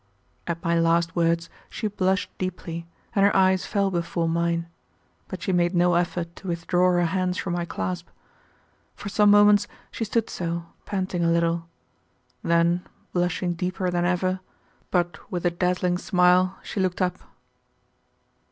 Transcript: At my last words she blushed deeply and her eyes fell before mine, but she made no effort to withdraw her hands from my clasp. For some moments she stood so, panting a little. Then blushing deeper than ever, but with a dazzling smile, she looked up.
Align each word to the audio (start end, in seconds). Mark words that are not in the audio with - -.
At 0.47 0.63
my 0.63 0.73
last 0.79 1.15
words 1.15 1.47
she 1.69 1.87
blushed 1.87 2.35
deeply 2.39 2.87
and 3.13 3.23
her 3.23 3.35
eyes 3.35 3.67
fell 3.67 3.91
before 3.91 4.27
mine, 4.27 4.67
but 5.27 5.43
she 5.43 5.51
made 5.53 5.75
no 5.75 5.93
effort 5.93 6.35
to 6.37 6.47
withdraw 6.47 6.91
her 6.93 7.05
hands 7.05 7.37
from 7.37 7.53
my 7.53 7.65
clasp. 7.65 8.07
For 8.95 9.09
some 9.09 9.29
moments 9.29 9.67
she 9.91 10.03
stood 10.03 10.27
so, 10.27 10.65
panting 10.87 11.23
a 11.23 11.29
little. 11.29 11.69
Then 12.41 12.81
blushing 13.13 13.53
deeper 13.53 13.91
than 13.91 14.05
ever, 14.05 14.39
but 14.89 15.19
with 15.31 15.45
a 15.45 15.51
dazzling 15.51 15.99
smile, 15.99 16.57
she 16.63 16.79
looked 16.79 17.03
up. 17.03 17.19